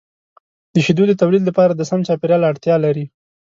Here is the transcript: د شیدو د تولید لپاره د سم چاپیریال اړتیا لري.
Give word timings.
د 0.73 0.75
شیدو 0.85 1.03
د 1.07 1.13
تولید 1.21 1.43
لپاره 1.49 1.73
د 1.75 1.81
سم 1.89 1.99
چاپیریال 2.07 2.41
اړتیا 2.51 2.75
لري. 2.85 3.05